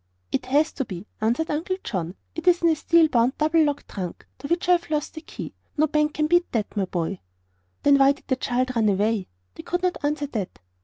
"It 0.31 0.47
has 0.47 0.71
to 0.71 0.83
be," 0.85 1.05
answered 1.21 1.51
Uncle 1.51 1.77
John. 1.83 2.15
"It 2.33 2.47
is 2.47 2.63
in 2.63 2.69
a 2.69 2.75
steel 2.75 3.07
bound, 3.07 3.37
double 3.37 3.63
locked 3.63 3.87
trunk, 3.87 4.25
to 4.39 4.47
which 4.47 4.67
I've 4.67 4.89
lost 4.89 5.13
the 5.13 5.21
key. 5.21 5.53
No 5.77 5.85
bank 5.85 6.15
can 6.15 6.25
beat 6.25 6.51
that, 6.53 6.75
my 6.75 6.85
boy." 6.85 7.19
"Then 7.83 7.99
why 7.99 8.13
did 8.13 8.27
the 8.27 8.35
child 8.35 8.75
run 8.75 8.89
away?" 8.89 9.27
They 9.53 9.61
could 9.61 9.83
not 9.83 10.03
answer 10.03 10.25
that. 10.25 10.57